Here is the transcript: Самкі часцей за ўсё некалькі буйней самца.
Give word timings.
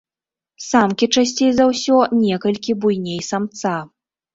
Самкі 0.67 1.09
часцей 1.15 1.53
за 1.59 1.69
ўсё 1.75 2.01
некалькі 2.25 2.71
буйней 2.83 3.21
самца. 3.33 3.81